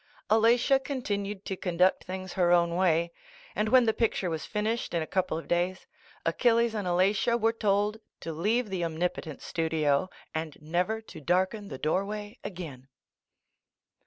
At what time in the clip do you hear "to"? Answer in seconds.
1.45-1.55, 8.21-8.33, 11.01-11.21